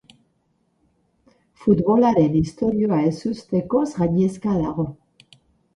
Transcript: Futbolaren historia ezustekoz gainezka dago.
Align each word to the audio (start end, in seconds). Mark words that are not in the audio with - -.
Futbolaren 1.65 2.39
historia 2.41 3.03
ezustekoz 3.13 3.87
gainezka 4.01 4.59
dago. 4.67 4.93